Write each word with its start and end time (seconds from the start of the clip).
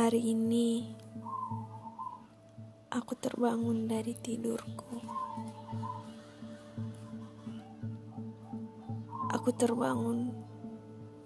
Hari 0.00 0.32
ini 0.32 0.96
aku 2.88 3.12
terbangun 3.20 3.84
dari 3.84 4.16
tidurku. 4.16 4.96
Aku 9.28 9.52
terbangun 9.52 10.32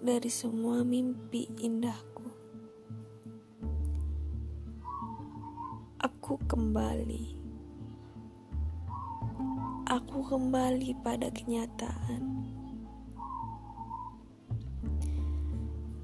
dari 0.03 0.27
semua 0.27 0.83
mimpi 0.83 1.47
indahku. 1.55 2.27
Aku 6.03 6.35
kembali. 6.43 7.31
Aku 9.87 10.19
kembali 10.19 10.99
pada 10.99 11.31
kenyataan. 11.31 12.43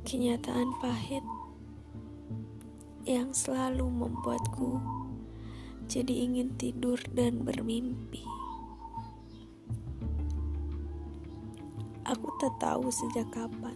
Kenyataan 0.07 0.71
pahit 0.79 1.40
yang 3.05 3.33
selalu 3.33 3.89
membuatku 3.89 4.77
jadi 5.91 6.23
ingin 6.23 6.55
tidur 6.55 6.95
dan 7.11 7.43
bermimpi. 7.43 8.23
Aku 12.07 12.31
tak 12.39 12.55
tahu 12.63 12.87
sejak 12.87 13.27
kapan. 13.35 13.75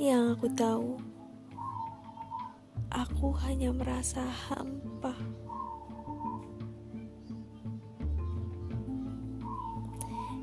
Yang 0.00 0.24
aku 0.40 0.48
tahu, 0.56 0.90
aku 2.88 3.28
hanya 3.44 3.76
merasa 3.76 4.24
hampa. 4.24 5.12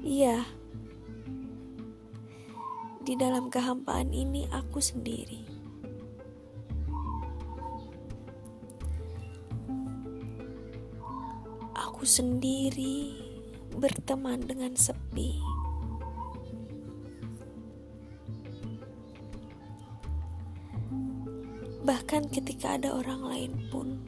Iya, 0.05 0.45
di 3.03 3.19
dalam 3.19 3.51
kehampaan 3.51 4.15
ini 4.15 4.47
aku 4.47 4.79
sendiri. 4.79 5.43
Aku 11.75 12.07
sendiri 12.07 13.11
berteman 13.75 14.39
dengan 14.47 14.71
sepi. 14.79 15.35
Bahkan 21.83 22.31
ketika 22.31 22.79
ada 22.79 22.95
orang 22.95 23.21
lain 23.27 23.53
pun, 23.67 23.99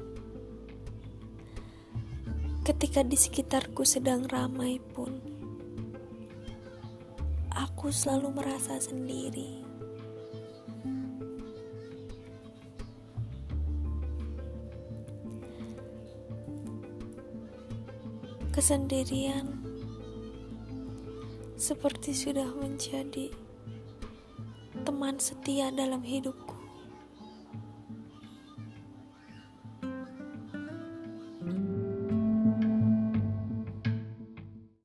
ketika 2.64 3.04
di 3.04 3.20
sekitarku 3.20 3.84
sedang 3.84 4.24
ramai 4.32 4.80
pun 4.96 5.35
aku 7.56 7.88
selalu 7.88 8.36
merasa 8.36 8.76
sendiri. 8.76 9.64
Kesendirian 18.52 19.52
seperti 21.56 22.16
sudah 22.16 22.48
menjadi 22.56 23.32
teman 24.88 25.20
setia 25.20 25.72
dalam 25.76 26.04
hidup 26.04 26.36